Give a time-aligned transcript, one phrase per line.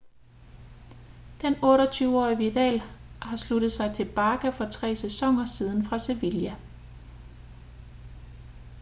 [1.41, 2.79] den 28-årige vidal
[3.21, 6.55] har sluttet sig til barca for tre sæsoner siden fra sevilla